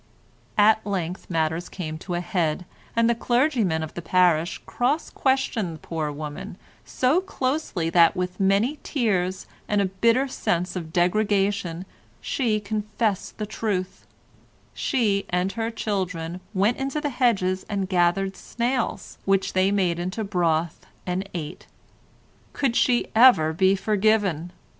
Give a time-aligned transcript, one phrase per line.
[0.57, 2.65] At length matters came to a head
[2.95, 8.39] and the clergyman of the parish cross questioned the poor woman so closely that with
[8.39, 11.85] many tears and a bitter sense of degradation
[12.19, 14.07] she confessed the truth;
[14.73, 20.23] she and her children went into the hedges and gathered snails, which they made into
[20.23, 24.51] broth and ate—could she ever be forgiven?